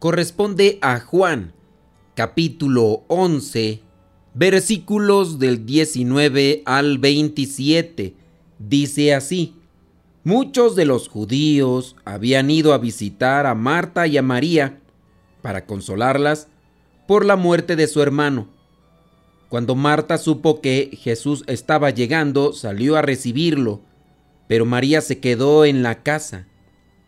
corresponde 0.00 0.80
a 0.82 0.98
Juan, 0.98 1.52
capítulo 2.16 3.04
11, 3.06 3.82
versículos 4.34 5.38
del 5.38 5.64
19 5.64 6.64
al 6.66 6.98
27. 6.98 8.16
Dice 8.58 9.14
así, 9.14 9.54
muchos 10.24 10.74
de 10.74 10.86
los 10.86 11.08
judíos 11.08 11.94
habían 12.04 12.50
ido 12.50 12.74
a 12.74 12.78
visitar 12.78 13.46
a 13.46 13.54
Marta 13.54 14.08
y 14.08 14.18
a 14.18 14.22
María 14.22 14.80
para 15.40 15.66
consolarlas 15.66 16.48
por 17.06 17.24
la 17.24 17.36
muerte 17.36 17.76
de 17.76 17.86
su 17.86 18.02
hermano. 18.02 18.48
Cuando 19.48 19.76
Marta 19.76 20.18
supo 20.18 20.60
que 20.60 20.98
Jesús 21.00 21.44
estaba 21.46 21.90
llegando, 21.90 22.52
salió 22.52 22.96
a 22.96 23.02
recibirlo 23.02 23.82
pero 24.50 24.66
María 24.66 25.00
se 25.00 25.20
quedó 25.20 25.64
en 25.64 25.84
la 25.84 26.02
casa. 26.02 26.48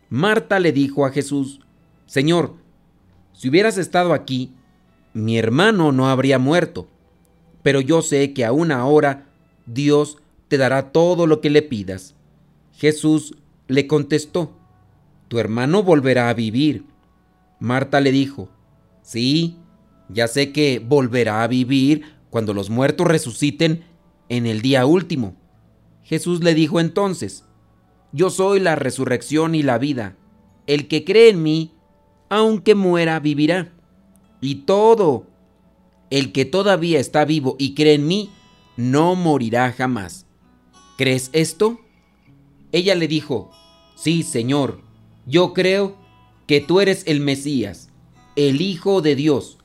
Marta 0.09 0.61
le 0.61 0.71
dijo 0.71 1.05
a 1.05 1.11
Jesús, 1.11 1.59
Señor, 2.05 2.53
si 3.33 3.49
hubieras 3.49 3.77
estado 3.77 4.13
aquí, 4.13 4.53
mi 5.13 5.37
hermano 5.37 5.91
no 5.91 6.09
habría 6.09 6.39
muerto, 6.39 6.87
pero 7.61 7.81
yo 7.81 8.01
sé 8.01 8.33
que 8.33 8.45
aún 8.45 8.71
ahora 8.71 9.27
Dios 9.65 10.17
te 10.47 10.57
dará 10.57 10.91
todo 10.91 11.27
lo 11.27 11.41
que 11.41 11.49
le 11.49 11.61
pidas. 11.61 12.15
Jesús 12.73 13.35
le 13.67 13.87
contestó, 13.87 14.53
Tu 15.27 15.39
hermano 15.39 15.83
volverá 15.83 16.29
a 16.29 16.33
vivir. 16.33 16.85
Marta 17.59 17.99
le 18.01 18.11
dijo, 18.11 18.49
Sí, 19.01 19.57
ya 20.09 20.27
sé 20.27 20.51
que 20.51 20.79
volverá 20.79 21.43
a 21.43 21.47
vivir 21.47 22.03
cuando 22.29 22.53
los 22.53 22.69
muertos 22.69 23.07
resuciten 23.07 23.83
en 24.29 24.45
el 24.45 24.61
día 24.61 24.85
último. 24.85 25.35
Jesús 26.03 26.43
le 26.43 26.53
dijo 26.53 26.79
entonces, 26.79 27.45
Yo 28.11 28.29
soy 28.29 28.59
la 28.59 28.75
resurrección 28.75 29.55
y 29.55 29.63
la 29.63 29.77
vida. 29.77 30.15
El 30.67 30.87
que 30.87 31.03
cree 31.03 31.29
en 31.29 31.43
mí, 31.43 31.72
aunque 32.35 32.75
muera, 32.75 33.19
vivirá. 33.19 33.71
Y 34.41 34.55
todo, 34.55 35.27
el 36.09 36.31
que 36.31 36.45
todavía 36.45 36.99
está 36.99 37.25
vivo 37.25 37.55
y 37.59 37.75
cree 37.75 37.93
en 37.93 38.07
mí, 38.07 38.31
no 38.75 39.15
morirá 39.15 39.71
jamás. 39.71 40.25
¿Crees 40.97 41.29
esto? 41.33 41.79
Ella 42.71 42.95
le 42.95 43.07
dijo, 43.07 43.51
Sí, 43.95 44.23
Señor, 44.23 44.81
yo 45.25 45.53
creo 45.53 45.95
que 46.47 46.59
tú 46.59 46.81
eres 46.81 47.03
el 47.05 47.19
Mesías, 47.19 47.89
el 48.35 48.61
Hijo 48.61 49.01
de 49.01 49.15
Dios, 49.15 49.59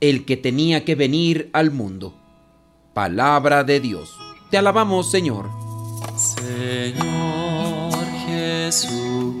el 0.00 0.24
que 0.24 0.36
tenía 0.36 0.84
que 0.84 0.94
venir 0.94 1.50
al 1.52 1.70
mundo. 1.72 2.14
Palabra 2.94 3.64
de 3.64 3.80
Dios. 3.80 4.16
Te 4.50 4.58
alabamos, 4.58 5.10
Señor. 5.10 5.50
Señor 6.16 7.92
Jesucristo, 8.26 9.40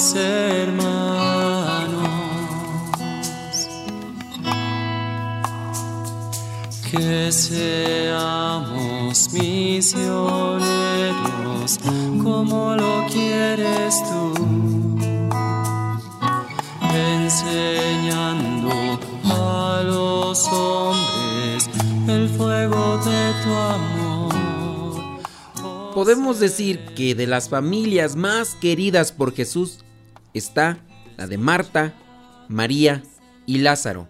los 0.00 0.14
hermanos. 0.14 0.88
Que 6.90 7.30
seamos 7.30 9.30
misioneros 9.32 10.00
como 12.22 12.74
lo 12.76 13.06
quieres 13.08 14.02
tú. 14.08 14.32
Enseñando 16.94 18.70
los 19.84 20.48
hombres 20.48 21.68
el 22.08 22.26
fuego 22.30 22.96
de 23.04 23.34
tu 23.44 23.54
amor. 23.54 24.34
Podemos 25.94 26.40
decir 26.40 26.86
que 26.96 27.14
de 27.14 27.26
las 27.26 27.50
familias 27.50 28.16
más 28.16 28.54
queridas 28.54 29.12
por 29.12 29.34
Jesús 29.34 29.80
está 30.34 30.78
la 31.16 31.26
de 31.26 31.38
Marta, 31.38 31.94
María 32.48 33.02
y 33.46 33.58
Lázaro, 33.58 34.08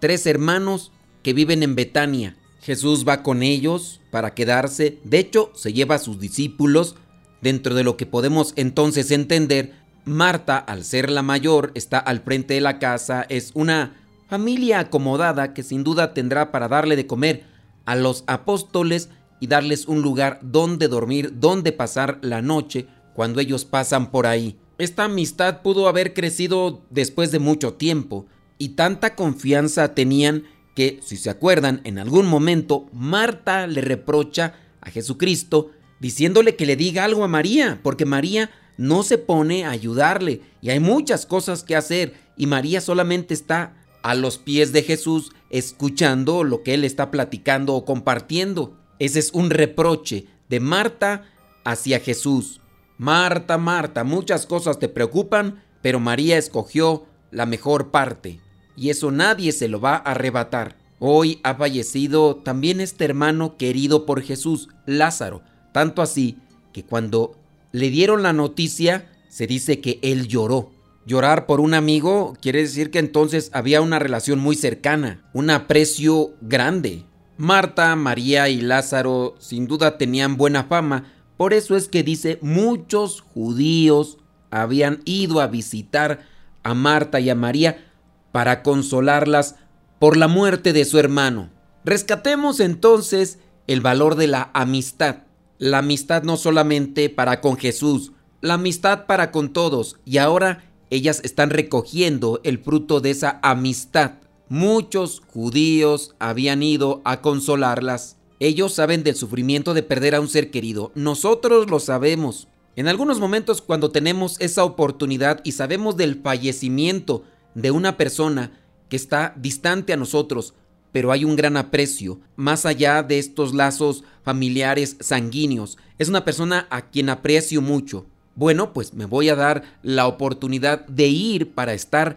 tres 0.00 0.26
hermanos 0.26 0.92
que 1.22 1.32
viven 1.32 1.62
en 1.62 1.74
Betania. 1.74 2.36
Jesús 2.62 3.06
va 3.08 3.22
con 3.22 3.42
ellos 3.42 4.00
para 4.10 4.34
quedarse, 4.34 4.98
de 5.04 5.18
hecho 5.18 5.50
se 5.54 5.72
lleva 5.72 5.94
a 5.96 6.00
sus 6.00 6.20
discípulos, 6.20 6.96
dentro 7.40 7.74
de 7.74 7.84
lo 7.84 7.96
que 7.96 8.06
podemos 8.06 8.52
entonces 8.56 9.10
entender, 9.10 9.74
Marta, 10.04 10.58
al 10.58 10.84
ser 10.84 11.10
la 11.10 11.22
mayor, 11.22 11.72
está 11.74 11.98
al 11.98 12.20
frente 12.20 12.54
de 12.54 12.60
la 12.60 12.78
casa, 12.78 13.24
es 13.28 13.52
una 13.54 13.96
familia 14.28 14.80
acomodada 14.80 15.54
que 15.54 15.62
sin 15.62 15.84
duda 15.84 16.14
tendrá 16.14 16.52
para 16.52 16.68
darle 16.68 16.96
de 16.96 17.06
comer 17.06 17.44
a 17.84 17.96
los 17.96 18.24
apóstoles 18.26 19.08
y 19.40 19.46
darles 19.46 19.86
un 19.86 20.02
lugar 20.02 20.38
donde 20.42 20.88
dormir, 20.88 21.40
donde 21.40 21.72
pasar 21.72 22.18
la 22.22 22.42
noche 22.42 22.86
cuando 23.14 23.40
ellos 23.40 23.64
pasan 23.64 24.10
por 24.10 24.26
ahí. 24.26 24.58
Esta 24.80 25.04
amistad 25.04 25.60
pudo 25.60 25.88
haber 25.88 26.14
crecido 26.14 26.80
después 26.88 27.30
de 27.32 27.38
mucho 27.38 27.74
tiempo 27.74 28.24
y 28.56 28.70
tanta 28.70 29.14
confianza 29.14 29.94
tenían 29.94 30.44
que, 30.74 31.00
si 31.02 31.18
se 31.18 31.28
acuerdan, 31.28 31.82
en 31.84 31.98
algún 31.98 32.26
momento 32.26 32.86
Marta 32.94 33.66
le 33.66 33.82
reprocha 33.82 34.54
a 34.80 34.90
Jesucristo 34.90 35.70
diciéndole 35.98 36.56
que 36.56 36.64
le 36.64 36.76
diga 36.76 37.04
algo 37.04 37.24
a 37.24 37.28
María, 37.28 37.80
porque 37.82 38.06
María 38.06 38.50
no 38.78 39.02
se 39.02 39.18
pone 39.18 39.66
a 39.66 39.70
ayudarle 39.70 40.40
y 40.62 40.70
hay 40.70 40.80
muchas 40.80 41.26
cosas 41.26 41.62
que 41.62 41.76
hacer 41.76 42.14
y 42.38 42.46
María 42.46 42.80
solamente 42.80 43.34
está 43.34 43.76
a 44.02 44.14
los 44.14 44.38
pies 44.38 44.72
de 44.72 44.82
Jesús 44.82 45.32
escuchando 45.50 46.42
lo 46.42 46.62
que 46.62 46.72
él 46.72 46.84
está 46.84 47.10
platicando 47.10 47.74
o 47.74 47.84
compartiendo. 47.84 48.78
Ese 48.98 49.18
es 49.18 49.30
un 49.34 49.50
reproche 49.50 50.24
de 50.48 50.60
Marta 50.60 51.26
hacia 51.64 52.00
Jesús. 52.00 52.59
Marta, 53.00 53.56
Marta, 53.56 54.04
muchas 54.04 54.44
cosas 54.44 54.78
te 54.78 54.86
preocupan, 54.86 55.62
pero 55.80 56.00
María 56.00 56.36
escogió 56.36 57.06
la 57.30 57.46
mejor 57.46 57.90
parte. 57.90 58.40
Y 58.76 58.90
eso 58.90 59.10
nadie 59.10 59.52
se 59.52 59.68
lo 59.68 59.80
va 59.80 59.94
a 59.94 60.10
arrebatar. 60.10 60.76
Hoy 60.98 61.40
ha 61.42 61.54
fallecido 61.54 62.36
también 62.36 62.78
este 62.78 63.06
hermano 63.06 63.56
querido 63.56 64.04
por 64.04 64.20
Jesús, 64.20 64.68
Lázaro. 64.84 65.40
Tanto 65.72 66.02
así 66.02 66.36
que 66.74 66.84
cuando 66.84 67.38
le 67.72 67.88
dieron 67.88 68.22
la 68.22 68.34
noticia, 68.34 69.10
se 69.30 69.46
dice 69.46 69.80
que 69.80 69.98
él 70.02 70.28
lloró. 70.28 70.70
Llorar 71.06 71.46
por 71.46 71.60
un 71.60 71.72
amigo 71.72 72.36
quiere 72.42 72.60
decir 72.60 72.90
que 72.90 72.98
entonces 72.98 73.48
había 73.54 73.80
una 73.80 73.98
relación 73.98 74.40
muy 74.40 74.56
cercana, 74.56 75.26
un 75.32 75.48
aprecio 75.48 76.34
grande. 76.42 77.06
Marta, 77.38 77.96
María 77.96 78.50
y 78.50 78.60
Lázaro 78.60 79.36
sin 79.38 79.66
duda 79.66 79.96
tenían 79.96 80.36
buena 80.36 80.64
fama, 80.64 81.06
por 81.40 81.54
eso 81.54 81.74
es 81.74 81.88
que 81.88 82.02
dice 82.02 82.38
muchos 82.42 83.22
judíos 83.22 84.18
habían 84.50 85.00
ido 85.06 85.40
a 85.40 85.46
visitar 85.46 86.26
a 86.62 86.74
Marta 86.74 87.18
y 87.18 87.30
a 87.30 87.34
María 87.34 87.82
para 88.30 88.62
consolarlas 88.62 89.56
por 89.98 90.18
la 90.18 90.28
muerte 90.28 90.74
de 90.74 90.84
su 90.84 90.98
hermano. 90.98 91.48
Rescatemos 91.82 92.60
entonces 92.60 93.38
el 93.68 93.80
valor 93.80 94.16
de 94.16 94.26
la 94.26 94.50
amistad. 94.52 95.22
La 95.56 95.78
amistad 95.78 96.24
no 96.24 96.36
solamente 96.36 97.08
para 97.08 97.40
con 97.40 97.56
Jesús, 97.56 98.12
la 98.42 98.54
amistad 98.54 99.06
para 99.06 99.30
con 99.30 99.54
todos 99.54 99.96
y 100.04 100.18
ahora 100.18 100.70
ellas 100.90 101.22
están 101.24 101.48
recogiendo 101.48 102.42
el 102.44 102.58
fruto 102.58 103.00
de 103.00 103.12
esa 103.12 103.40
amistad. 103.42 104.16
Muchos 104.50 105.22
judíos 105.26 106.14
habían 106.18 106.62
ido 106.62 107.00
a 107.06 107.22
consolarlas. 107.22 108.18
Ellos 108.42 108.72
saben 108.72 109.04
del 109.04 109.16
sufrimiento 109.16 109.74
de 109.74 109.82
perder 109.82 110.14
a 110.14 110.20
un 110.20 110.28
ser 110.28 110.50
querido. 110.50 110.92
Nosotros 110.94 111.68
lo 111.68 111.78
sabemos. 111.78 112.48
En 112.74 112.88
algunos 112.88 113.20
momentos 113.20 113.60
cuando 113.60 113.90
tenemos 113.90 114.40
esa 114.40 114.64
oportunidad 114.64 115.42
y 115.44 115.52
sabemos 115.52 115.98
del 115.98 116.22
fallecimiento 116.22 117.22
de 117.54 117.70
una 117.70 117.98
persona 117.98 118.58
que 118.88 118.96
está 118.96 119.34
distante 119.36 119.92
a 119.92 119.98
nosotros, 119.98 120.54
pero 120.90 121.12
hay 121.12 121.26
un 121.26 121.36
gran 121.36 121.58
aprecio, 121.58 122.18
más 122.34 122.64
allá 122.64 123.02
de 123.02 123.18
estos 123.18 123.54
lazos 123.54 124.04
familiares 124.22 124.96
sanguíneos. 125.00 125.76
Es 125.98 126.08
una 126.08 126.24
persona 126.24 126.66
a 126.70 126.88
quien 126.88 127.10
aprecio 127.10 127.60
mucho. 127.60 128.06
Bueno, 128.36 128.72
pues 128.72 128.94
me 128.94 129.04
voy 129.04 129.28
a 129.28 129.36
dar 129.36 129.64
la 129.82 130.06
oportunidad 130.06 130.86
de 130.86 131.08
ir 131.08 131.52
para 131.52 131.74
estar 131.74 132.16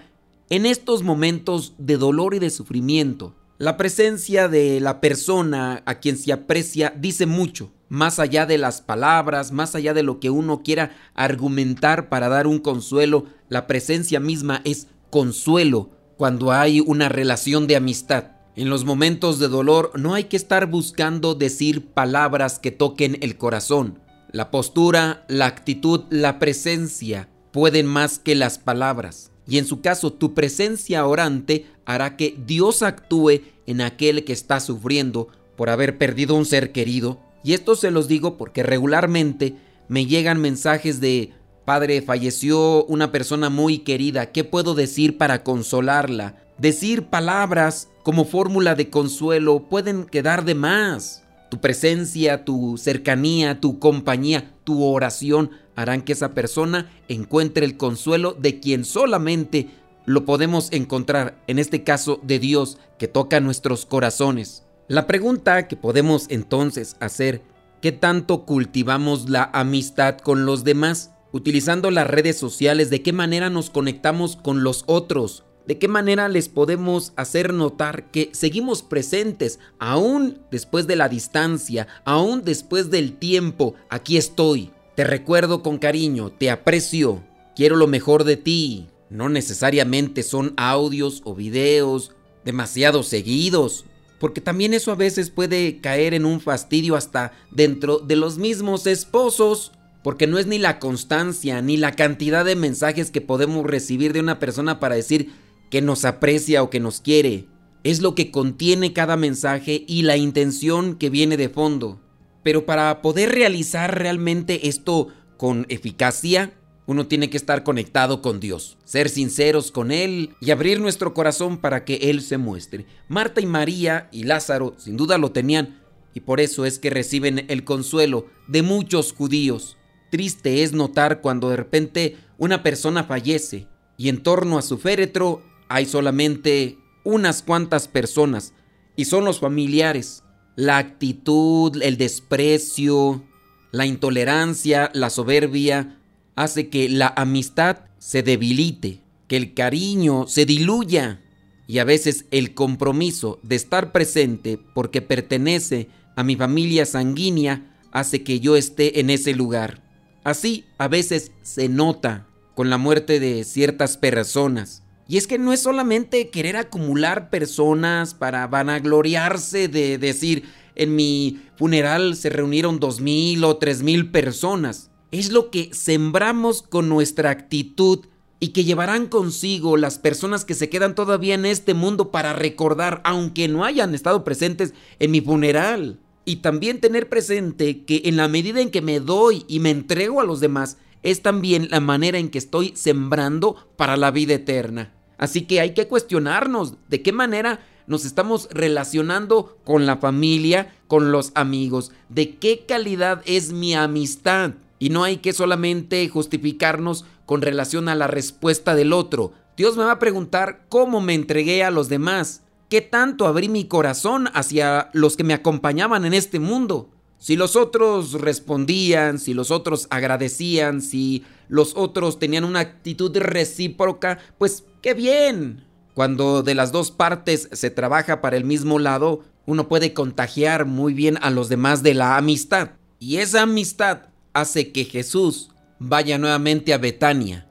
en 0.50 0.66
estos 0.66 1.04
momentos 1.04 1.74
de 1.78 1.98
dolor 1.98 2.34
y 2.34 2.40
de 2.40 2.50
sufrimiento. 2.50 3.36
La 3.60 3.78
presencia 3.78 4.48
de 4.48 4.80
la 4.80 5.00
persona 5.00 5.84
a 5.86 6.00
quien 6.00 6.18
se 6.18 6.34
aprecia 6.34 6.92
dice 6.98 7.28
mucho, 7.28 7.72
más 7.88 8.18
allá 8.18 8.48
de 8.48 8.58
las 8.58 8.82
palabras, 8.82 9.52
más 9.52 9.76
allá 9.76 9.94
de 9.94 10.02
lo 10.02 10.20
que 10.20 10.32
uno 10.32 10.64
quiera 10.64 10.92
argumentar 11.14 12.10
para 12.10 12.30
dar 12.30 12.48
un 12.48 12.58
consuelo, 12.58 13.26
la 13.50 13.68
presencia 13.68 14.20
misma 14.20 14.62
es 14.66 14.88
consuelo 15.12 15.92
cuando 16.18 16.52
hay 16.52 16.80
una 16.80 17.10
relación 17.10 17.68
de 17.68 17.76
amistad. 17.76 18.32
En 18.56 18.72
los 18.72 18.86
momentos 18.86 19.38
de 19.38 19.48
dolor 19.48 19.92
no 20.00 20.16
hay 20.16 20.24
que 20.24 20.38
estar 20.38 20.66
buscando 20.66 21.36
decir 21.36 21.86
palabras 21.86 22.58
que 22.58 22.72
toquen 22.72 23.20
el 23.22 23.38
corazón. 23.38 24.00
La 24.32 24.50
postura, 24.50 25.26
la 25.28 25.46
actitud, 25.46 26.06
la 26.10 26.40
presencia 26.40 27.30
pueden 27.52 27.86
más 27.86 28.18
que 28.18 28.34
las 28.34 28.58
palabras. 28.58 29.32
Y 29.48 29.58
en 29.58 29.66
su 29.66 29.82
caso, 29.82 30.14
tu 30.14 30.34
presencia 30.34 31.06
orante 31.06 31.66
hará 31.86 32.18
que 32.18 32.36
Dios 32.46 32.84
actúe 32.84 33.42
en 33.66 33.82
aquel 33.82 34.24
que 34.24 34.34
está 34.34 34.60
sufriendo 34.60 35.28
por 35.56 35.70
haber 35.70 35.98
perdido 35.98 36.36
un 36.36 36.46
ser 36.46 36.72
querido. 36.72 37.20
Y 37.44 37.54
esto 37.54 37.76
se 37.76 37.92
los 37.92 38.08
digo 38.08 38.38
porque 38.38 38.64
regularmente 38.64 39.56
me 39.88 40.06
llegan 40.06 40.40
mensajes 40.40 41.00
de, 41.00 41.34
Padre, 41.66 42.02
falleció 42.02 42.86
una 42.86 43.12
persona 43.12 43.50
muy 43.50 43.80
querida, 43.80 44.32
¿qué 44.32 44.44
puedo 44.44 44.76
decir 44.76 45.18
para 45.18 45.44
consolarla? 45.44 46.36
Decir 46.58 47.06
palabras 47.06 47.90
como 48.04 48.26
fórmula 48.26 48.76
de 48.76 48.90
consuelo 48.90 49.68
pueden 49.70 50.06
quedar 50.06 50.46
de 50.46 50.56
más. 50.56 51.24
Tu 51.50 51.60
presencia, 51.60 52.46
tu 52.46 52.78
cercanía, 52.78 53.60
tu 53.60 53.80
compañía, 53.80 54.54
tu 54.64 54.84
oración 54.84 55.52
harán 55.76 56.02
que 56.02 56.14
esa 56.14 56.34
persona 56.34 56.92
encuentre 57.08 57.66
el 57.66 57.78
consuelo 57.78 58.34
de 58.34 58.60
quien 58.60 58.86
solamente 58.86 59.70
lo 60.06 60.26
podemos 60.26 60.68
encontrar, 60.72 61.38
en 61.48 61.60
este 61.60 61.84
caso 61.84 62.20
de 62.24 62.40
Dios, 62.40 62.78
que 62.98 63.08
toca 63.08 63.40
nuestros 63.40 63.86
corazones. 63.86 64.64
La 64.88 65.08
pregunta 65.08 65.68
que 65.68 65.78
podemos 65.78 66.26
entonces 66.30 66.98
hacer, 67.00 67.42
¿qué 67.82 67.92
tanto 67.92 68.46
cultivamos 68.46 69.30
la 69.30 69.50
amistad 69.54 70.18
con 70.18 70.46
los 70.46 70.64
demás? 70.64 71.12
Utilizando 71.32 71.90
las 71.90 72.08
redes 72.08 72.38
sociales, 72.38 72.90
¿de 72.90 73.02
qué 73.02 73.14
manera 73.14 73.50
nos 73.50 73.70
conectamos 73.70 74.36
con 74.36 74.64
los 74.64 74.84
otros? 74.88 75.46
¿De 75.66 75.80
qué 75.80 75.88
manera 75.88 76.28
les 76.28 76.50
podemos 76.50 77.14
hacer 77.16 77.54
notar 77.54 78.12
que 78.12 78.30
seguimos 78.34 78.84
presentes 78.84 79.60
aún 79.80 80.40
después 80.52 80.88
de 80.88 80.98
la 80.98 81.08
distancia, 81.08 81.88
aún 82.04 82.44
después 82.44 82.92
del 82.92 83.14
tiempo? 83.18 83.76
Aquí 83.90 84.18
estoy. 84.18 84.72
Te 84.96 85.06
recuerdo 85.06 85.64
con 85.64 85.80
cariño, 85.80 86.32
te 86.32 86.52
aprecio, 86.52 87.24
quiero 87.56 87.78
lo 87.78 87.88
mejor 87.88 88.26
de 88.26 88.38
ti. 88.38 88.90
No 89.10 89.30
necesariamente 89.30 90.24
son 90.24 90.54
audios 90.58 91.22
o 91.26 91.36
videos 91.36 92.12
demasiado 92.46 93.04
seguidos, 93.04 93.86
porque 94.20 94.42
también 94.42 94.74
eso 94.74 94.92
a 94.92 94.96
veces 94.96 95.30
puede 95.30 95.80
caer 95.82 96.14
en 96.14 96.26
un 96.26 96.42
fastidio 96.42 96.96
hasta 96.96 97.34
dentro 97.52 98.00
de 98.00 98.16
los 98.16 98.38
mismos 98.38 98.88
esposos 98.88 99.72
porque 100.04 100.28
no 100.28 100.38
es 100.38 100.46
ni 100.46 100.60
la 100.60 100.80
constancia 100.80 101.62
ni 101.62 101.78
la 101.78 101.94
cantidad 101.94 102.46
de 102.46 102.56
mensajes 102.56 103.10
que 103.10 103.22
podemos 103.22 103.66
recibir 103.66 104.14
de 104.14 104.20
una 104.20 104.38
persona 104.38 104.80
para 104.80 104.96
decir 104.96 105.32
que 105.72 105.82
nos 105.82 106.06
aprecia 106.06 106.62
o 106.62 106.70
que 106.70 106.82
nos 106.82 107.00
quiere. 107.02 107.48
Es 107.84 108.02
lo 108.02 108.14
que 108.14 108.30
contiene 108.30 108.94
cada 108.94 109.18
mensaje 109.18 109.84
y 109.88 110.04
la 110.04 110.18
intención 110.18 110.96
que 110.96 111.10
viene 111.10 111.38
de 111.38 111.50
fondo. 111.50 112.02
Pero 112.44 112.66
para 112.66 113.02
poder 113.02 113.32
realizar 113.32 113.98
realmente 113.98 114.68
esto 114.68 115.08
con 115.38 115.66
eficacia, 115.70 116.54
uno 116.86 117.08
tiene 117.08 117.30
que 117.30 117.38
estar 117.38 117.64
conectado 117.64 118.22
con 118.22 118.40
Dios, 118.40 118.78
ser 118.84 119.10
sinceros 119.10 119.72
con 119.72 119.92
Él 119.92 120.36
y 120.42 120.52
abrir 120.52 120.80
nuestro 120.80 121.14
corazón 121.14 121.58
para 121.58 121.86
que 121.86 121.96
Él 121.96 122.22
se 122.22 122.38
muestre. 122.38 122.86
Marta 123.08 123.42
y 123.42 123.46
María 123.46 124.10
y 124.12 124.24
Lázaro 124.24 124.76
sin 124.78 124.98
duda 124.98 125.18
lo 125.18 125.32
tenían 125.32 125.80
y 126.14 126.20
por 126.20 126.40
eso 126.40 126.66
es 126.66 126.80
que 126.80 126.90
reciben 126.90 127.46
el 127.48 127.64
consuelo 127.64 128.28
de 128.48 128.62
muchos 128.62 129.14
judíos. 129.14 129.78
Triste 130.12 130.64
es 130.64 130.74
notar 130.74 131.22
cuando 131.22 131.50
de 131.50 131.56
repente 131.56 132.18
una 132.38 132.64
persona 132.64 133.04
fallece 133.04 133.68
y 133.98 134.10
en 134.10 134.22
torno 134.22 134.58
a 134.58 134.62
su 134.62 134.78
féretro 134.78 135.42
hay 135.70 135.86
solamente 135.86 136.78
unas 137.04 137.42
cuantas 137.42 137.88
personas 137.88 138.54
y 138.96 139.06
son 139.06 139.26
los 139.26 139.40
familiares. 139.40 140.24
La 140.56 140.78
actitud, 140.78 141.82
el 141.82 141.98
desprecio, 141.98 143.24
la 143.72 143.88
intolerancia, 143.88 144.92
la 144.94 145.10
soberbia 145.10 146.00
hace 146.36 146.70
que 146.70 146.90
la 146.90 147.14
amistad 147.16 147.86
se 148.00 148.24
debilite, 148.24 149.02
que 149.28 149.38
el 149.38 149.54
cariño 149.54 150.28
se 150.28 150.46
diluya 150.46 151.22
y 151.68 151.80
a 151.80 151.84
veces 151.84 152.26
el 152.32 152.54
compromiso 152.54 153.40
de 153.44 153.56
estar 153.56 153.92
presente 153.92 154.60
porque 154.74 155.02
pertenece 155.02 155.90
a 156.16 156.24
mi 156.24 156.36
familia 156.36 156.86
sanguínea 156.86 157.78
hace 157.92 158.24
que 158.24 158.40
yo 158.40 158.56
esté 158.56 159.00
en 159.00 159.10
ese 159.10 159.34
lugar. 159.34 159.82
Así 160.24 160.66
a 160.78 160.88
veces 160.88 161.32
se 161.42 161.70
nota 161.70 162.28
con 162.56 162.70
la 162.70 162.78
muerte 162.78 163.20
de 163.20 163.44
ciertas 163.44 163.98
personas. 163.98 164.84
Y 165.08 165.18
es 165.18 165.28
que 165.28 165.38
no 165.38 165.54
es 165.54 165.62
solamente 165.62 166.30
querer 166.30 166.56
acumular 166.56 167.30
personas 167.30 168.14
para 168.14 168.48
vanagloriarse 168.48 169.68
de 169.68 169.98
decir, 169.98 170.44
en 170.76 170.96
mi 170.96 171.42
funeral 171.58 172.16
se 172.16 172.30
reunieron 172.30 172.80
dos 172.80 173.00
mil 173.02 173.44
o 173.44 173.58
tres 173.58 173.84
mil 173.84 174.12
personas. 174.12 174.90
Es 175.14 175.32
lo 175.32 175.52
que 175.52 175.70
sembramos 175.74 176.64
con 176.64 176.90
nuestra 176.90 177.30
actitud 177.30 178.00
y 178.40 178.48
que 178.48 178.64
llevarán 178.64 179.06
consigo 179.06 179.78
las 179.78 180.00
personas 180.00 180.44
que 180.44 180.56
se 180.56 180.70
quedan 180.70 180.96
todavía 180.96 181.36
en 181.36 181.46
este 181.46 181.76
mundo 181.76 182.10
para 182.10 182.34
recordar, 182.34 183.00
aunque 183.06 183.48
no 183.48 183.64
hayan 183.64 183.94
estado 183.94 184.24
presentes 184.24 184.74
en 184.98 185.12
mi 185.12 185.22
funeral. 185.22 186.00
Y 186.26 186.38
también 186.38 186.82
tener 186.82 187.10
presente 187.10 187.84
que 187.84 188.02
en 188.06 188.18
la 188.18 188.28
medida 188.28 188.60
en 188.60 188.72
que 188.72 188.82
me 188.82 189.00
doy 189.00 189.46
y 189.48 189.60
me 189.60 189.70
entrego 189.70 190.20
a 190.20 190.26
los 190.26 190.40
demás, 190.40 190.78
es 191.04 191.22
también 191.22 191.68
la 191.70 191.80
manera 191.80 192.18
en 192.18 192.30
que 192.30 192.40
estoy 192.40 192.74
sembrando 192.76 193.56
para 193.78 193.98
la 193.98 194.10
vida 194.10 194.34
eterna. 194.34 194.96
Así 195.20 195.44
que 195.44 195.62
hay 195.62 195.76
que 195.76 195.88
cuestionarnos 195.88 196.74
de 196.90 197.04
qué 197.04 197.12
manera 197.12 197.60
nos 197.86 198.04
estamos 198.04 198.50
relacionando 198.50 199.60
con 199.64 199.86
la 199.86 199.98
familia, 199.98 200.74
con 200.88 201.12
los 201.12 201.34
amigos, 201.36 201.92
de 202.10 202.36
qué 202.38 202.66
calidad 202.68 203.22
es 203.28 203.52
mi 203.52 203.76
amistad. 203.76 204.54
Y 204.84 204.90
no 204.90 205.06
hay 205.06 205.20
que 205.20 205.32
solamente 205.32 206.06
justificarnos 206.10 207.06
con 207.26 207.42
relación 207.42 207.88
a 207.88 207.96
la 207.96 208.08
respuesta 208.08 208.76
del 208.76 208.92
otro. 208.92 209.32
Dios 209.56 209.78
me 209.78 209.86
va 209.86 209.94
a 209.94 210.00
preguntar 210.00 210.66
cómo 210.68 211.00
me 211.00 211.14
entregué 211.14 211.64
a 211.64 211.72
los 211.72 211.88
demás, 211.88 212.44
qué 212.68 212.82
tanto 212.82 213.26
abrí 213.26 213.48
mi 213.48 213.64
corazón 213.64 214.28
hacia 214.34 214.90
los 214.92 215.16
que 215.16 215.24
me 215.24 215.34
acompañaban 215.34 216.04
en 216.04 216.14
este 216.14 216.38
mundo. 216.42 216.90
Si 217.18 217.38
los 217.38 217.56
otros 217.56 218.12
respondían, 218.12 219.20
si 219.20 219.34
los 219.34 219.52
otros 219.52 219.88
agradecían, 219.90 220.82
si 220.82 221.24
los 221.48 221.78
otros 221.78 222.20
tenían 222.20 222.44
una 222.44 222.60
actitud 222.60 223.16
recíproca, 223.16 224.20
pues 224.38 224.66
qué 224.82 224.94
bien. 224.94 225.64
Cuando 225.94 226.44
de 226.44 226.56
las 226.56 226.74
dos 226.74 226.92
partes 226.92 227.48
se 227.54 227.70
trabaja 227.70 228.20
para 228.20 228.36
el 228.36 228.44
mismo 228.44 228.80
lado, 228.80 229.22
uno 229.46 229.70
puede 229.70 229.94
contagiar 229.94 230.66
muy 230.66 230.94
bien 230.94 231.18
a 231.22 231.30
los 231.30 231.48
demás 231.48 231.84
de 231.84 231.94
la 231.94 232.18
amistad. 232.18 232.72
Y 233.00 233.20
esa 233.20 233.44
amistad 233.44 234.13
hace 234.34 234.72
que 234.72 234.86
Jesús 234.86 235.50
vaya 235.80 236.18
nuevamente 236.18 236.74
a 236.74 236.78
Betania, 236.78 237.48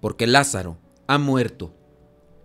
porque 0.00 0.26
Lázaro 0.26 0.78
ha 1.06 1.18
muerto. 1.18 1.74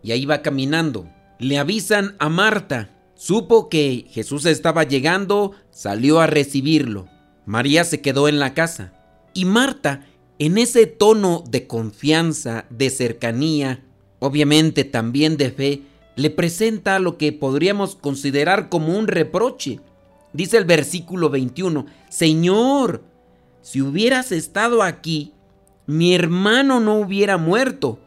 Y 0.03 0.11
ahí 0.11 0.25
va 0.25 0.41
caminando. 0.41 1.07
Le 1.39 1.57
avisan 1.57 2.15
a 2.19 2.29
Marta 2.29 3.01
Supo 3.21 3.69
que 3.69 4.07
Jesús 4.09 4.47
estaba 4.47 4.83
llegando, 4.83 5.51
salió 5.69 6.21
a 6.21 6.25
recibirlo. 6.25 7.07
María 7.45 7.83
se 7.83 8.01
quedó 8.01 8.27
en 8.27 8.39
la 8.39 8.55
casa. 8.55 8.93
Y 9.35 9.45
Marta, 9.45 10.07
en 10.39 10.57
ese 10.57 10.87
tono 10.87 11.43
de 11.47 11.67
confianza, 11.67 12.65
de 12.71 12.89
cercanía, 12.89 13.83
obviamente 14.17 14.85
también 14.85 15.37
de 15.37 15.51
fe, 15.51 15.81
le 16.15 16.31
presenta 16.31 16.97
lo 16.97 17.19
que 17.19 17.31
podríamos 17.31 17.95
considerar 17.95 18.69
como 18.69 18.97
un 18.97 19.05
reproche. 19.05 19.81
Dice 20.33 20.57
el 20.57 20.65
versículo 20.65 21.29
21, 21.29 21.85
Señor, 22.09 23.03
si 23.61 23.81
hubieras 23.81 24.31
estado 24.31 24.83
aquí, 24.83 25.33
mi 25.87 26.13
hermano 26.15 26.79
no 26.79 26.95
hubiera 26.95 27.37
muerto. 27.37 27.99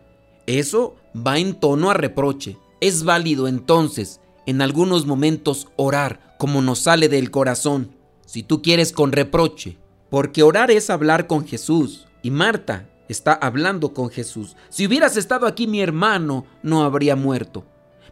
Eso 0.46 0.96
va 1.14 1.38
en 1.38 1.54
tono 1.54 1.90
a 1.90 1.94
reproche. 1.94 2.56
Es 2.80 3.04
válido 3.04 3.48
entonces 3.48 4.20
en 4.46 4.60
algunos 4.62 5.06
momentos 5.06 5.68
orar 5.76 6.36
como 6.38 6.60
nos 6.60 6.80
sale 6.80 7.08
del 7.08 7.30
corazón, 7.30 7.94
si 8.26 8.42
tú 8.42 8.60
quieres 8.60 8.92
con 8.92 9.12
reproche, 9.12 9.78
porque 10.10 10.42
orar 10.42 10.70
es 10.70 10.90
hablar 10.90 11.26
con 11.26 11.46
Jesús. 11.46 12.06
Y 12.22 12.30
Marta 12.30 12.88
está 13.08 13.32
hablando 13.34 13.94
con 13.94 14.10
Jesús. 14.10 14.56
Si 14.70 14.86
hubieras 14.86 15.16
estado 15.16 15.46
aquí 15.46 15.66
mi 15.66 15.80
hermano, 15.80 16.46
no 16.62 16.84
habría 16.84 17.16
muerto. 17.16 17.64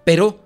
Pero 0.04 0.40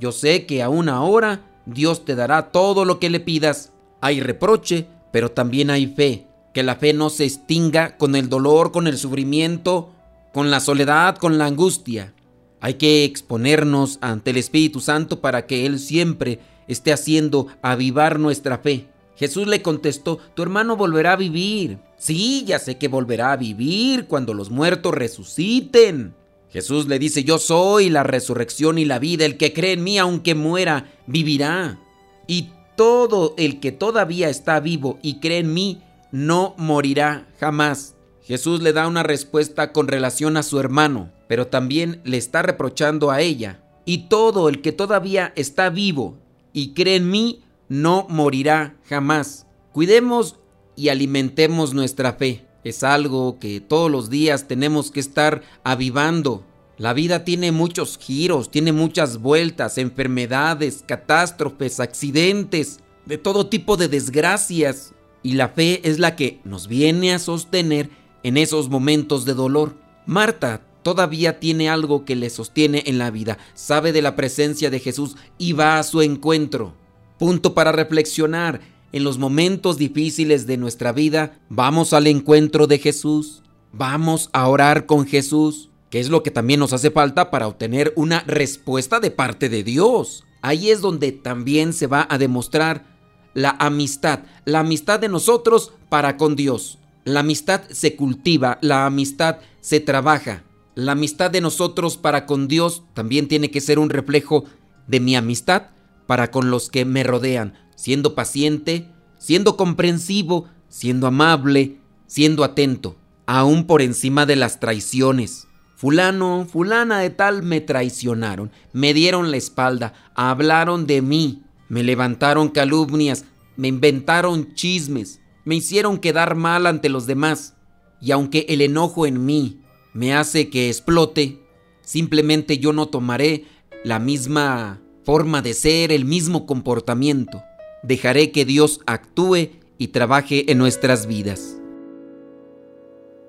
yo 0.00 0.12
sé 0.12 0.46
que 0.46 0.62
aún 0.62 0.88
ahora 0.88 1.50
Dios 1.66 2.04
te 2.04 2.14
dará 2.14 2.50
todo 2.50 2.84
lo 2.84 2.98
que 2.98 3.10
le 3.10 3.20
pidas. 3.20 3.72
Hay 4.00 4.20
reproche, 4.20 4.86
pero 5.14 5.30
también 5.30 5.70
hay 5.70 5.86
fe. 5.86 6.26
Que 6.52 6.64
la 6.64 6.74
fe 6.74 6.92
no 6.92 7.08
se 7.08 7.22
extinga 7.22 7.96
con 7.98 8.16
el 8.16 8.28
dolor, 8.28 8.72
con 8.72 8.88
el 8.88 8.98
sufrimiento, 8.98 9.92
con 10.32 10.50
la 10.50 10.58
soledad, 10.58 11.18
con 11.18 11.38
la 11.38 11.46
angustia. 11.46 12.12
Hay 12.60 12.74
que 12.74 13.04
exponernos 13.04 13.98
ante 14.00 14.32
el 14.32 14.38
Espíritu 14.38 14.80
Santo 14.80 15.20
para 15.20 15.46
que 15.46 15.66
Él 15.66 15.78
siempre 15.78 16.40
esté 16.66 16.92
haciendo 16.92 17.46
avivar 17.62 18.18
nuestra 18.18 18.58
fe. 18.58 18.88
Jesús 19.14 19.46
le 19.46 19.62
contestó, 19.62 20.18
tu 20.34 20.42
hermano 20.42 20.76
volverá 20.76 21.12
a 21.12 21.16
vivir. 21.16 21.78
Sí, 21.96 22.42
ya 22.44 22.58
sé 22.58 22.76
que 22.76 22.88
volverá 22.88 23.30
a 23.30 23.36
vivir 23.36 24.06
cuando 24.06 24.34
los 24.34 24.50
muertos 24.50 24.94
resuciten. 24.94 26.16
Jesús 26.50 26.88
le 26.88 26.98
dice, 26.98 27.22
yo 27.22 27.38
soy 27.38 27.88
la 27.88 28.02
resurrección 28.02 28.78
y 28.78 28.84
la 28.84 28.98
vida, 28.98 29.26
el 29.26 29.36
que 29.36 29.52
cree 29.52 29.74
en 29.74 29.84
mí 29.84 29.96
aunque 29.96 30.34
muera, 30.34 30.90
vivirá. 31.06 31.78
Y 32.26 32.48
todo 32.76 33.34
el 33.36 33.60
que 33.60 33.72
todavía 33.72 34.28
está 34.28 34.60
vivo 34.60 34.98
y 35.02 35.20
cree 35.20 35.38
en 35.38 35.54
mí, 35.54 35.80
no 36.12 36.54
morirá 36.56 37.26
jamás. 37.40 37.94
Jesús 38.22 38.62
le 38.62 38.72
da 38.72 38.88
una 38.88 39.02
respuesta 39.02 39.72
con 39.72 39.88
relación 39.88 40.36
a 40.36 40.42
su 40.42 40.58
hermano, 40.58 41.10
pero 41.28 41.48
también 41.48 42.00
le 42.04 42.16
está 42.16 42.42
reprochando 42.42 43.10
a 43.10 43.20
ella. 43.20 43.60
Y 43.84 44.08
todo 44.08 44.48
el 44.48 44.62
que 44.62 44.72
todavía 44.72 45.32
está 45.36 45.68
vivo 45.68 46.16
y 46.52 46.72
cree 46.72 46.96
en 46.96 47.10
mí, 47.10 47.42
no 47.68 48.06
morirá 48.08 48.76
jamás. 48.88 49.46
Cuidemos 49.72 50.36
y 50.76 50.88
alimentemos 50.88 51.74
nuestra 51.74 52.14
fe. 52.14 52.46
Es 52.62 52.82
algo 52.82 53.38
que 53.38 53.60
todos 53.60 53.90
los 53.90 54.08
días 54.08 54.48
tenemos 54.48 54.90
que 54.90 55.00
estar 55.00 55.42
avivando. 55.64 56.44
La 56.76 56.92
vida 56.92 57.24
tiene 57.24 57.52
muchos 57.52 57.98
giros, 57.98 58.50
tiene 58.50 58.72
muchas 58.72 59.18
vueltas, 59.18 59.78
enfermedades, 59.78 60.82
catástrofes, 60.86 61.78
accidentes, 61.78 62.80
de 63.06 63.16
todo 63.16 63.46
tipo 63.46 63.76
de 63.76 63.88
desgracias. 63.88 64.92
Y 65.22 65.34
la 65.34 65.48
fe 65.48 65.80
es 65.88 65.98
la 65.98 66.16
que 66.16 66.40
nos 66.44 66.66
viene 66.66 67.14
a 67.14 67.18
sostener 67.18 67.90
en 68.24 68.36
esos 68.36 68.68
momentos 68.68 69.24
de 69.24 69.34
dolor. 69.34 69.76
Marta 70.04 70.62
todavía 70.82 71.38
tiene 71.38 71.70
algo 71.70 72.04
que 72.04 72.16
le 72.16 72.28
sostiene 72.28 72.82
en 72.86 72.98
la 72.98 73.10
vida, 73.10 73.38
sabe 73.54 73.92
de 73.92 74.02
la 74.02 74.16
presencia 74.16 74.68
de 74.68 74.80
Jesús 74.80 75.16
y 75.38 75.52
va 75.52 75.78
a 75.78 75.82
su 75.84 76.02
encuentro. 76.02 76.74
Punto 77.18 77.54
para 77.54 77.72
reflexionar. 77.72 78.60
En 78.92 79.02
los 79.02 79.18
momentos 79.18 79.76
difíciles 79.76 80.46
de 80.46 80.56
nuestra 80.56 80.92
vida, 80.92 81.40
vamos 81.48 81.92
al 81.92 82.06
encuentro 82.06 82.66
de 82.66 82.78
Jesús. 82.78 83.42
Vamos 83.72 84.30
a 84.32 84.46
orar 84.46 84.86
con 84.86 85.04
Jesús, 85.04 85.70
que 85.94 86.00
es 86.00 86.08
lo 86.08 86.24
que 86.24 86.32
también 86.32 86.58
nos 86.58 86.72
hace 86.72 86.90
falta 86.90 87.30
para 87.30 87.46
obtener 87.46 87.92
una 87.94 88.24
respuesta 88.26 88.98
de 88.98 89.12
parte 89.12 89.48
de 89.48 89.62
Dios. 89.62 90.24
Ahí 90.42 90.70
es 90.72 90.80
donde 90.80 91.12
también 91.12 91.72
se 91.72 91.86
va 91.86 92.04
a 92.10 92.18
demostrar 92.18 92.84
la 93.32 93.54
amistad, 93.60 94.24
la 94.44 94.58
amistad 94.58 94.98
de 94.98 95.08
nosotros 95.08 95.72
para 95.88 96.16
con 96.16 96.34
Dios. 96.34 96.80
La 97.04 97.20
amistad 97.20 97.62
se 97.70 97.94
cultiva, 97.94 98.58
la 98.60 98.86
amistad 98.86 99.36
se 99.60 99.78
trabaja. 99.78 100.42
La 100.74 100.90
amistad 100.90 101.30
de 101.30 101.40
nosotros 101.40 101.96
para 101.96 102.26
con 102.26 102.48
Dios 102.48 102.82
también 102.92 103.28
tiene 103.28 103.52
que 103.52 103.60
ser 103.60 103.78
un 103.78 103.88
reflejo 103.88 104.46
de 104.88 104.98
mi 104.98 105.14
amistad 105.14 105.68
para 106.08 106.32
con 106.32 106.50
los 106.50 106.70
que 106.70 106.84
me 106.84 107.04
rodean, 107.04 107.54
siendo 107.76 108.16
paciente, 108.16 108.90
siendo 109.16 109.56
comprensivo, 109.56 110.48
siendo 110.68 111.06
amable, 111.06 111.78
siendo 112.08 112.42
atento, 112.42 112.96
aún 113.26 113.68
por 113.68 113.80
encima 113.80 114.26
de 114.26 114.34
las 114.34 114.58
traiciones. 114.58 115.46
Fulano, 115.76 116.46
fulana 116.50 117.00
de 117.00 117.10
tal 117.10 117.42
me 117.42 117.60
traicionaron, 117.60 118.52
me 118.72 118.94
dieron 118.94 119.30
la 119.30 119.36
espalda, 119.36 119.92
hablaron 120.14 120.86
de 120.86 121.02
mí, 121.02 121.42
me 121.68 121.82
levantaron 121.82 122.48
calumnias, 122.48 123.24
me 123.56 123.68
inventaron 123.68 124.54
chismes, 124.54 125.20
me 125.44 125.56
hicieron 125.56 125.98
quedar 125.98 126.36
mal 126.36 126.66
ante 126.66 126.88
los 126.88 127.06
demás. 127.06 127.54
Y 128.00 128.12
aunque 128.12 128.46
el 128.48 128.60
enojo 128.60 129.06
en 129.06 129.24
mí 129.24 129.60
me 129.92 130.14
hace 130.14 130.48
que 130.48 130.68
explote, 130.68 131.40
simplemente 131.82 132.58
yo 132.58 132.72
no 132.72 132.86
tomaré 132.86 133.44
la 133.84 133.98
misma 133.98 134.80
forma 135.04 135.42
de 135.42 135.54
ser, 135.54 135.92
el 135.92 136.04
mismo 136.04 136.46
comportamiento. 136.46 137.42
Dejaré 137.82 138.30
que 138.30 138.44
Dios 138.44 138.80
actúe 138.86 139.50
y 139.78 139.88
trabaje 139.88 140.50
en 140.50 140.58
nuestras 140.58 141.06
vidas. 141.06 141.58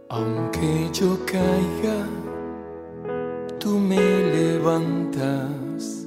Aunque 0.10 0.90
yo 0.94 1.20
caiga, 1.26 2.08
tú 3.66 3.74
me 3.80 3.98
levantas. 4.38 6.06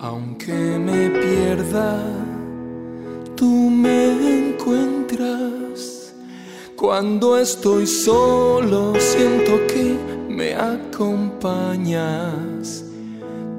Aunque 0.00 0.52
me 0.52 1.10
pierda, 1.10 2.02
tú 3.36 3.70
me 3.70 4.48
encuentras. 4.48 6.12
Cuando 6.74 7.38
estoy 7.38 7.86
solo, 7.86 8.94
siento 8.98 9.52
que 9.68 9.96
me 10.28 10.54
acompañas 10.56 12.02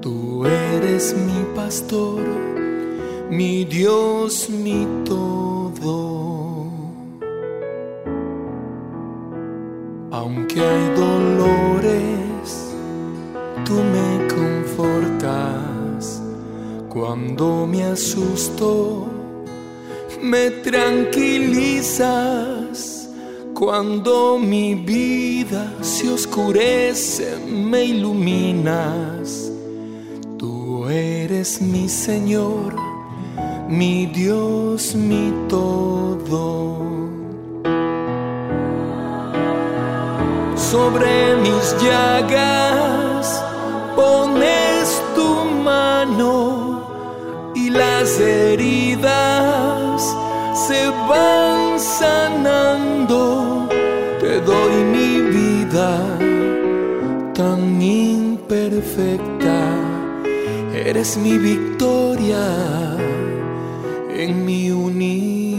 Tú 0.02 0.46
eres 0.46 1.16
mi 1.16 1.46
pastor, 1.56 2.20
mi 3.30 3.64
Dios, 3.64 4.50
mi 4.50 4.86
todo. 5.06 6.70
Aunque 10.12 10.60
hay 10.60 10.90
dolores, 10.94 11.33
tú 13.66 13.76
me 13.96 14.10
confortas. 14.28 16.22
Cuando 16.90 17.68
me 17.68 17.84
asusto, 17.84 19.08
me 20.22 20.50
tranquilizas. 20.50 23.10
Cuando 23.54 24.40
mi 24.40 24.74
vida 24.76 25.72
se 25.82 26.10
oscurece, 26.10 27.38
me 27.48 27.86
iluminas 27.86 29.54
eres 30.90 31.62
mi 31.62 31.90
Señor, 31.90 32.76
mi 33.68 34.06
Dios, 34.06 34.96
mi 34.96 35.34
todo. 35.50 36.80
Sobre 40.56 41.36
mis 41.38 41.76
llagas 41.82 43.03
pones 43.96 45.02
tu 45.16 45.46
mano 45.64 47.52
y 47.56 47.70
las 47.70 48.20
heridas 48.20 50.02
se 50.68 50.90
van 51.10 51.80
sanando. 51.80 53.68
Te 54.20 54.40
doy 54.42 54.84
mi 54.96 55.22
vida 55.22 56.00
tan 57.34 57.82
imperfecta 57.82 59.74
Eres 60.74 61.18
mi 61.18 61.38
victoria 61.38 62.98
en 64.10 64.44
mi 64.44 64.72
universo. 64.72 65.54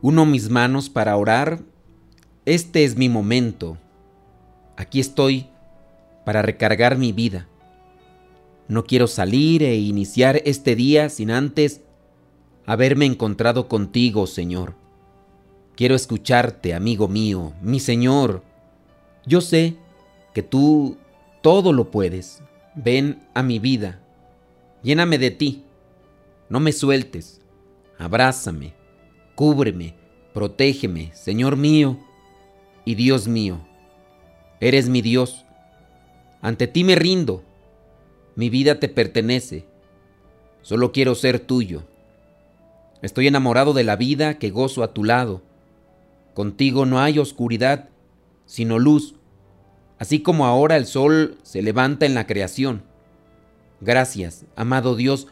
Uno 0.00 0.26
mis 0.26 0.48
manos 0.50 0.88
para 0.88 1.16
orar. 1.16 1.71
Este 2.44 2.82
es 2.82 2.96
mi 2.96 3.08
momento. 3.08 3.78
Aquí 4.76 4.98
estoy 4.98 5.46
para 6.24 6.42
recargar 6.42 6.98
mi 6.98 7.12
vida. 7.12 7.46
No 8.66 8.84
quiero 8.84 9.06
salir 9.06 9.62
e 9.62 9.76
iniciar 9.76 10.42
este 10.44 10.74
día 10.74 11.08
sin 11.08 11.30
antes 11.30 11.82
haberme 12.66 13.06
encontrado 13.06 13.68
contigo, 13.68 14.26
Señor. 14.26 14.74
Quiero 15.76 15.94
escucharte, 15.94 16.74
amigo 16.74 17.06
mío, 17.06 17.52
mi 17.62 17.78
Señor. 17.78 18.42
Yo 19.24 19.40
sé 19.40 19.76
que 20.34 20.42
tú 20.42 20.96
todo 21.42 21.72
lo 21.72 21.92
puedes. 21.92 22.42
Ven 22.74 23.22
a 23.34 23.44
mi 23.44 23.60
vida, 23.60 24.00
lléname 24.82 25.18
de 25.18 25.30
ti, 25.30 25.62
no 26.48 26.58
me 26.58 26.72
sueltes, 26.72 27.42
abrázame, 27.98 28.72
cúbreme, 29.34 29.94
protégeme, 30.32 31.14
Señor 31.14 31.58
mío 31.58 31.98
y 32.84 32.94
Dios 32.94 33.28
mío. 33.28 33.60
Eres 34.60 34.88
mi 34.88 35.02
Dios, 35.02 35.44
ante 36.40 36.66
ti 36.66 36.84
me 36.84 36.94
rindo, 36.94 37.42
mi 38.36 38.48
vida 38.48 38.78
te 38.78 38.88
pertenece, 38.88 39.66
solo 40.62 40.92
quiero 40.92 41.14
ser 41.14 41.40
tuyo. 41.40 41.84
Estoy 43.02 43.26
enamorado 43.26 43.72
de 43.72 43.84
la 43.84 43.96
vida 43.96 44.38
que 44.38 44.50
gozo 44.50 44.82
a 44.82 44.94
tu 44.94 45.02
lado. 45.02 45.42
Contigo 46.34 46.86
no 46.86 47.00
hay 47.00 47.18
oscuridad, 47.18 47.88
sino 48.46 48.78
luz 48.78 49.16
así 50.02 50.18
como 50.18 50.46
ahora 50.46 50.76
el 50.76 50.86
sol 50.86 51.38
se 51.44 51.62
levanta 51.62 52.06
en 52.06 52.14
la 52.14 52.26
creación. 52.26 52.82
Gracias, 53.80 54.46
amado 54.56 54.96
Dios, 54.96 55.28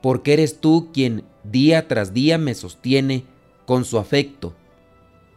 porque 0.00 0.32
eres 0.32 0.60
tú 0.60 0.90
quien 0.92 1.24
día 1.42 1.88
tras 1.88 2.14
día 2.14 2.38
me 2.38 2.54
sostiene 2.54 3.24
con 3.66 3.84
su 3.84 3.98
afecto. 3.98 4.54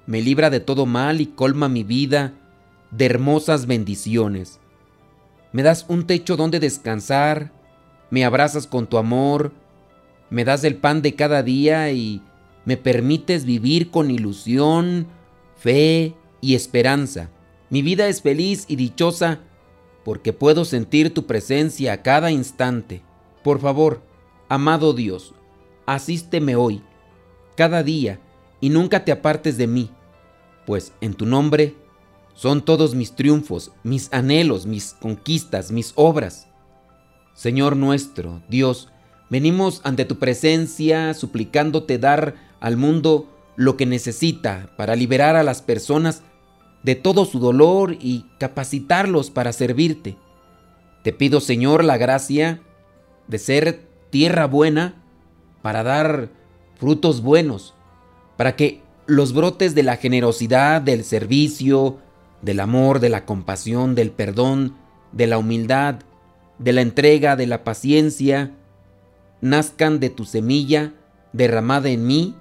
Me 0.09 0.23
libra 0.23 0.49
de 0.49 0.59
todo 0.59 0.87
mal 0.87 1.21
y 1.21 1.27
colma 1.27 1.69
mi 1.69 1.83
vida 1.83 2.33
de 2.89 3.05
hermosas 3.05 3.67
bendiciones. 3.67 4.59
Me 5.51 5.61
das 5.61 5.85
un 5.87 6.07
techo 6.07 6.35
donde 6.35 6.59
descansar, 6.59 7.51
me 8.09 8.25
abrazas 8.25 8.65
con 8.65 8.87
tu 8.87 8.97
amor, 8.97 9.53
me 10.31 10.45
das 10.45 10.63
el 10.63 10.77
pan 10.77 11.03
de 11.03 11.13
cada 11.13 11.43
día 11.43 11.91
y 11.91 12.23
me 12.65 12.75
permites 12.75 13.45
vivir 13.45 13.91
con 13.91 14.09
ilusión, 14.09 15.05
fe 15.55 16.15
y 16.41 16.55
esperanza. 16.55 17.29
Mi 17.69 17.83
vida 17.83 18.07
es 18.07 18.23
feliz 18.23 18.65
y 18.67 18.77
dichosa 18.77 19.41
porque 20.03 20.33
puedo 20.33 20.65
sentir 20.65 21.13
tu 21.13 21.27
presencia 21.27 21.93
a 21.93 22.01
cada 22.01 22.31
instante. 22.31 23.03
Por 23.43 23.59
favor, 23.59 24.01
amado 24.47 24.93
Dios, 24.93 25.35
asísteme 25.85 26.55
hoy, 26.55 26.81
cada 27.55 27.83
día, 27.83 28.19
y 28.59 28.71
nunca 28.71 29.05
te 29.05 29.11
apartes 29.11 29.55
de 29.55 29.67
mí, 29.67 29.91
pues 30.65 30.93
en 31.01 31.13
tu 31.13 31.25
nombre 31.25 31.75
son 32.33 32.63
todos 32.63 32.95
mis 32.95 33.13
triunfos, 33.15 33.71
mis 33.83 34.11
anhelos, 34.13 34.65
mis 34.65 34.93
conquistas, 34.93 35.71
mis 35.71 35.93
obras. 35.95 36.47
Señor 37.33 37.75
nuestro, 37.75 38.41
Dios, 38.49 38.89
venimos 39.29 39.81
ante 39.83 40.05
tu 40.05 40.19
presencia 40.19 41.13
suplicándote 41.13 41.97
dar 41.97 42.35
al 42.59 42.77
mundo 42.77 43.27
lo 43.55 43.75
que 43.75 43.85
necesita 43.85 44.69
para 44.77 44.95
liberar 44.95 45.35
a 45.35 45.43
las 45.43 45.61
personas 45.61 46.23
de 46.83 46.95
todo 46.95 47.25
su 47.25 47.39
dolor 47.39 47.97
y 47.99 48.25
capacitarlos 48.39 49.31
para 49.31 49.51
servirte. 49.51 50.17
Te 51.03 51.11
pido, 51.11 51.41
Señor, 51.41 51.83
la 51.83 51.97
gracia 51.97 52.61
de 53.27 53.37
ser 53.37 53.87
tierra 54.09 54.45
buena 54.45 54.95
para 55.61 55.83
dar 55.83 56.29
frutos 56.77 57.21
buenos, 57.21 57.73
para 58.37 58.55
que 58.55 58.81
los 59.09 59.33
brotes 59.33 59.75
de 59.75 59.83
la 59.83 59.97
generosidad, 59.97 60.81
del 60.81 61.03
servicio, 61.03 61.97
del 62.41 62.59
amor, 62.59 62.99
de 62.99 63.09
la 63.09 63.25
compasión, 63.25 63.95
del 63.95 64.11
perdón, 64.11 64.75
de 65.11 65.27
la 65.27 65.37
humildad, 65.37 65.95
de 66.59 66.73
la 66.73 66.81
entrega, 66.81 67.35
de 67.35 67.47
la 67.47 67.63
paciencia, 67.63 68.51
nazcan 69.41 69.99
de 69.99 70.09
tu 70.09 70.25
semilla 70.25 70.93
derramada 71.33 71.89
en 71.89 72.05
mí 72.05 72.35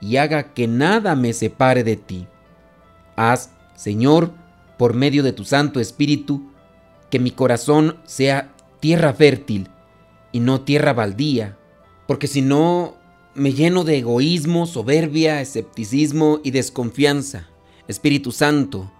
y 0.00 0.18
haga 0.18 0.52
que 0.52 0.68
nada 0.68 1.16
me 1.16 1.32
separe 1.32 1.84
de 1.84 1.96
ti. 1.96 2.26
Haz, 3.16 3.50
Señor, 3.74 4.32
por 4.76 4.92
medio 4.92 5.22
de 5.22 5.32
tu 5.32 5.44
Santo 5.44 5.80
Espíritu, 5.80 6.50
que 7.10 7.18
mi 7.18 7.30
corazón 7.30 7.96
sea 8.04 8.52
tierra 8.80 9.14
fértil 9.14 9.68
y 10.32 10.40
no 10.40 10.60
tierra 10.60 10.92
baldía, 10.92 11.56
porque 12.06 12.26
si 12.26 12.42
no 12.42 12.96
me 13.34 13.52
lleno 13.52 13.84
de 13.84 13.98
egoísmo, 13.98 14.66
soberbia, 14.66 15.40
escepticismo 15.40 16.40
y 16.44 16.52
desconfianza. 16.52 17.48
Espíritu 17.88 18.32
Santo, 18.32 18.90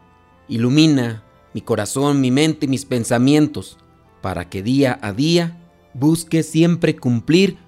ilumina 0.49 1.25
mi 1.55 1.61
corazón, 1.61 2.21
mi 2.21 2.31
mente 2.31 2.67
y 2.67 2.69
mis 2.69 2.85
pensamientos, 2.85 3.79
para 4.21 4.49
que 4.51 4.63
día 4.63 4.99
a 5.03 5.13
día 5.13 5.61
busque 5.95 6.43
siempre 6.43 6.97
cumplir 6.97 7.59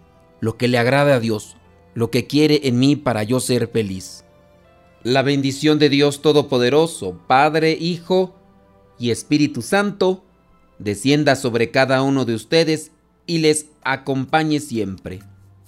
lo 0.41 0.57
que 0.57 0.67
le 0.69 0.79
agrada 0.79 1.15
a 1.15 1.21
Dios, 1.21 1.57
lo 1.95 2.11
que 2.11 2.27
quiere 2.27 2.63
en 2.65 2.79
mí 2.79 2.97
para 2.97 3.23
yo 3.23 3.39
ser 3.41 3.69
feliz. 3.69 4.25
La 5.05 5.23
bendición 5.23 5.79
de 5.79 5.89
Dios 5.89 6.21
Todopoderoso, 6.21 7.21
Padre, 7.29 7.73
Hijo 7.73 8.35
y 8.99 9.11
Espíritu 9.11 9.63
Santo, 9.63 10.25
descienda 10.81 11.37
sobre 11.37 11.71
cada 11.71 12.03
uno 12.03 12.25
de 12.25 12.35
ustedes 12.35 12.91
y 13.25 13.39
les 13.39 13.67
acompañe 13.85 14.59
siempre. 14.59 15.21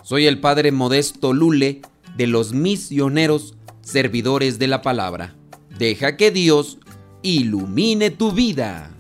Soy 0.09 0.27
el 0.27 0.41
Padre 0.41 0.73
Modesto 0.73 1.35
Lule 1.35 1.83
de 2.17 2.27
los 2.27 2.55
misioneros 2.55 3.59
servidores 3.83 4.59
de 4.59 4.67
la 4.67 4.81
palabra. 4.81 5.35
Deja 5.79 6.17
que 6.17 6.31
Dios 6.31 6.79
ilumine 7.21 8.11
tu 8.11 8.33
vida. 8.33 8.91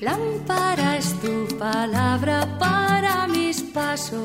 Lámpara 0.00 0.98
es 0.98 1.20
tu 1.20 1.48
palabra 1.58 2.56
para 2.60 3.26
mis 3.26 3.60
pasos, 3.62 4.22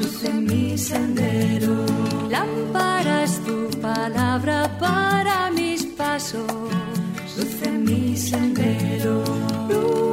luz 0.00 0.24
en 0.24 0.44
mi 0.44 0.76
sendero. 0.76 1.86
Lámpara 2.28 3.22
es 3.22 3.38
tu 3.44 3.70
palabra 3.80 4.76
para 4.80 5.48
mis 5.52 5.86
pasos, 5.86 6.42
luz 7.36 7.62
en 7.62 7.84
mi 7.84 8.16
sendero. 8.16 9.22
Luz, 9.68 10.07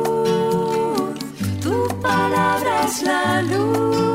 palabra 2.05 2.85
es 2.85 3.01
la 3.01 3.41
luz. 3.41 4.14